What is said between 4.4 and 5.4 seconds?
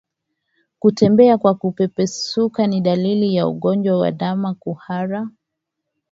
kuhara